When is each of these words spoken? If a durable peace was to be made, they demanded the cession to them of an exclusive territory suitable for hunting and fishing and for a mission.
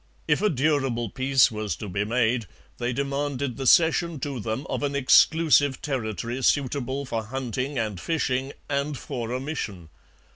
If 0.27 0.41
a 0.41 0.49
durable 0.49 1.11
peace 1.11 1.51
was 1.51 1.75
to 1.75 1.87
be 1.87 2.03
made, 2.03 2.47
they 2.79 2.91
demanded 2.91 3.55
the 3.55 3.67
cession 3.67 4.19
to 4.21 4.39
them 4.39 4.65
of 4.67 4.81
an 4.81 4.95
exclusive 4.95 5.79
territory 5.79 6.41
suitable 6.41 7.05
for 7.05 7.25
hunting 7.25 7.77
and 7.77 7.99
fishing 8.01 8.51
and 8.67 8.97
for 8.97 9.31
a 9.31 9.39
mission. 9.39 9.89